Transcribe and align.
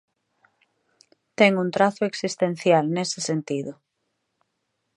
Ten 1.37 1.51
un 1.63 1.69
trazo 1.75 2.03
existencial, 2.11 2.85
nese 2.95 3.19
sentido. 3.29 3.73